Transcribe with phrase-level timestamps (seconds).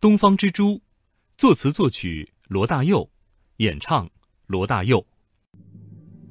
[0.00, 0.76] 东方之珠》，
[1.36, 3.10] 作词作曲罗大佑，
[3.58, 4.08] 演唱
[4.46, 5.04] 罗大佑。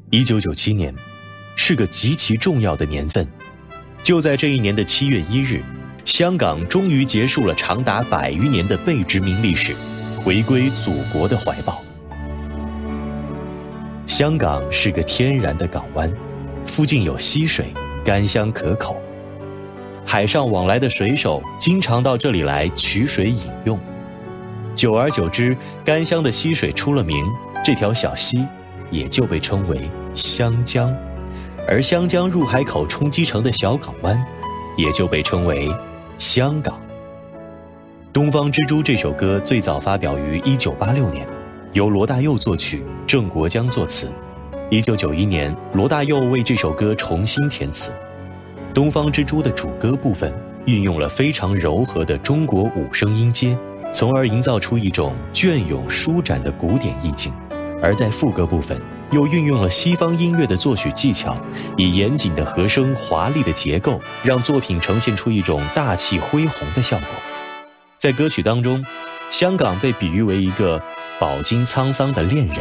[0.09, 0.91] 一九九七年，
[1.55, 3.27] 是个极其重要的年份。
[4.01, 5.63] 就在这一年的七月一日，
[6.03, 9.75] 香港终于结束了长达百余年的被殖民历史，
[10.17, 11.83] 回归祖国的怀抱。
[14.07, 16.11] 香港是个天然的港湾，
[16.65, 17.71] 附近有溪水，
[18.03, 18.99] 甘香可口。
[20.11, 23.79] 海上往来的水手经常到这里来取水饮用。
[24.73, 27.23] 久而久之，甘香的溪水出了名，
[27.63, 28.43] 这条小溪
[28.89, 29.79] 也就被称为
[30.11, 30.91] 香江。
[31.67, 34.19] 而香江入海口冲击成的小港湾，
[34.75, 35.71] 也就被称为
[36.17, 36.73] 香港。
[38.11, 41.27] 《东方之珠》这首歌最早发表于1986年，
[41.73, 44.11] 由罗大佑作曲，郑国江作词。
[44.71, 47.91] 1991年，罗大佑为这首歌重新填词。
[48.73, 50.33] 《东方之珠》的主歌部分
[50.65, 53.57] 运用了非常柔和的中国五声音阶，
[53.91, 57.31] 从而营造出一种隽永舒展的古典意境；
[57.81, 58.79] 而在副歌部分，
[59.11, 61.35] 又运用了西方音乐的作曲技巧，
[61.77, 67.07] 以严谨的和声、华丽的结构，让作品呈现出一种大气恢宏的效果。
[67.97, 68.85] 在歌曲当中，
[69.31, 70.81] 香港被比喻为一个
[71.19, 72.57] 饱经沧桑的恋人，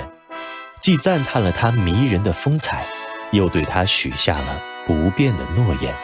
[0.81, 2.87] 既赞叹了他迷人的风采，
[3.31, 5.95] 又对他许下了不变的诺言。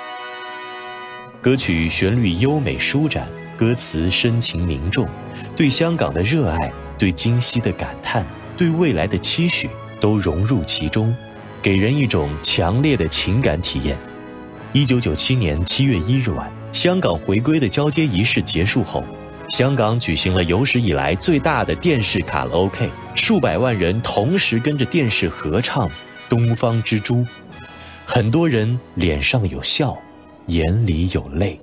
[1.40, 5.08] 歌曲旋律优美舒展，歌词深情凝重，
[5.56, 8.24] 对香港的热爱，对今夕的感叹，
[8.56, 9.68] 对未来的期许。
[10.00, 11.16] 都融入其中，
[11.62, 13.96] 给人一种强烈的情感体验。
[14.74, 19.02] 一九九七年七月一日晚，香港回归的交接仪式结束后，
[19.48, 25.88] 香港举行了有史以来最大的电视卡拉 OK，数百万人同时跟着电视合唱
[26.28, 27.16] 《东方之珠》，
[28.06, 29.96] 很多人脸上有笑，
[30.46, 31.58] 眼里有泪。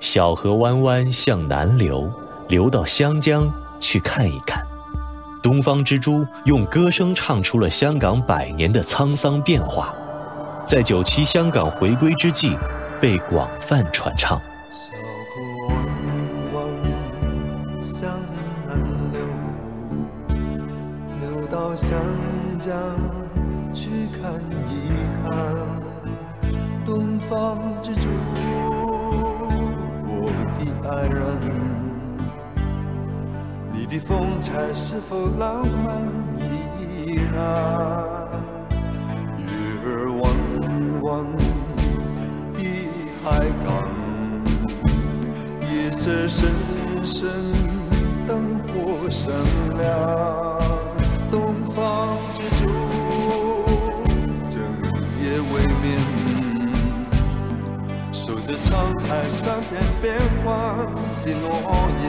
[0.00, 2.10] 小河弯弯向南流，
[2.48, 4.64] 流到湘江去看一看。
[5.42, 9.94] 东方之珠用歌声唱出了香港百年的沧桑变化，
[10.64, 12.56] 在九七香港回归之际，
[13.00, 14.40] 被广泛传唱。
[14.72, 15.42] 小河
[16.54, 18.10] 弯弯向
[18.66, 18.76] 南
[19.12, 19.20] 流，
[21.20, 21.96] 流到香
[22.58, 22.74] 江
[23.76, 24.72] 去看一
[25.22, 25.22] 看。
[26.82, 28.08] 东方之珠，
[30.06, 31.16] 我的爱人。
[33.70, 37.36] 你的风采是否浪漫依然？
[39.44, 40.24] 月儿弯
[41.02, 41.06] 弯
[42.54, 42.58] 的
[43.22, 43.24] 海
[43.62, 43.68] 港，
[45.60, 46.48] 夜色深
[47.04, 47.28] 深，
[48.26, 49.34] 灯火闪
[49.76, 50.65] 亮。
[61.86, 62.04] 诺言。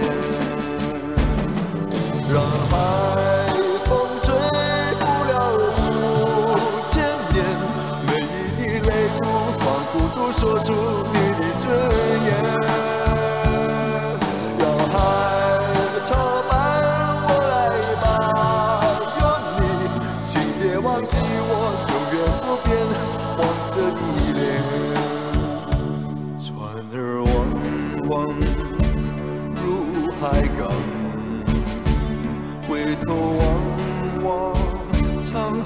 [2.29, 2.35] 让
[2.69, 2.73] 海
[3.85, 3.89] 风
[4.23, 4.27] 吹
[4.99, 6.55] 拂了五
[6.89, 6.95] 千
[7.31, 7.35] 年，
[8.05, 9.19] 每一滴泪珠
[9.59, 10.67] 仿佛都说出
[11.13, 11.15] 你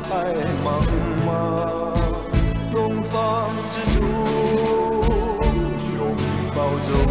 [0.09, 0.11] 海
[0.63, 0.67] 茫
[1.25, 1.29] 茫，
[2.71, 3.11] 东方
[3.71, 3.99] 之珠
[5.95, 5.99] 拥
[6.55, 7.09] 抱着我，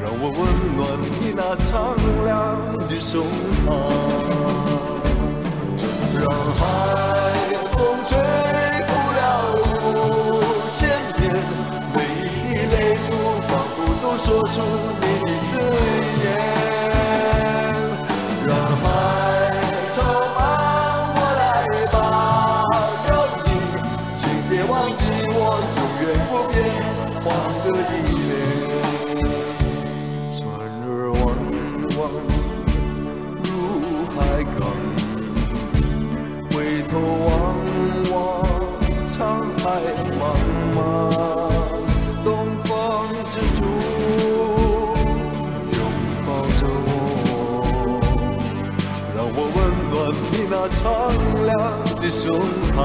[0.00, 0.38] 让我温
[0.76, 0.78] 暖
[1.20, 1.70] 你那苍
[2.24, 2.28] 凉
[2.88, 3.12] 的胸
[3.66, 3.66] 膛。
[6.16, 6.22] 让
[6.54, 6.62] 海
[7.72, 8.10] 风吹
[8.86, 9.20] 拂了
[9.84, 9.86] 五
[10.76, 10.78] 千
[11.18, 11.22] 年，
[11.92, 13.06] 每一滴泪珠
[13.48, 14.56] 仿佛都说出
[50.68, 51.12] 敞
[51.44, 51.54] 亮
[52.00, 52.30] 的胸
[52.72, 52.78] 膛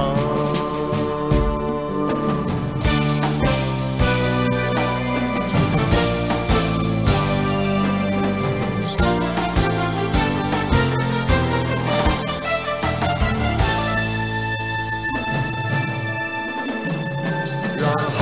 [17.78, 18.20] 让海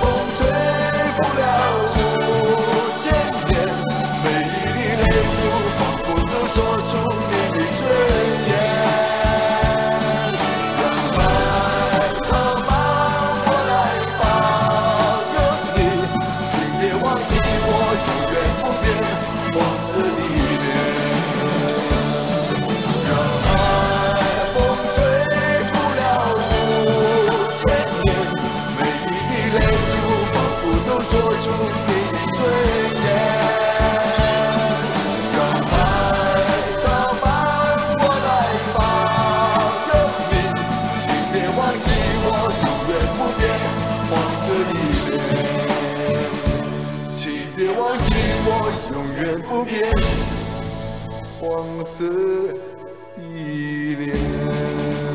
[0.00, 0.02] 风
[0.36, 0.40] 吹
[1.16, 1.40] 拂了
[1.84, 2.56] 五
[3.02, 3.04] 千
[3.48, 3.52] 年
[4.24, 5.04] 每一滴泪
[5.36, 5.38] 珠
[5.76, 6.56] 仿佛都说
[6.88, 6.92] 出
[17.94, 19.27] 永远不变。
[49.58, 49.92] 一片
[51.40, 52.04] 黄色，
[53.16, 55.07] 一脸。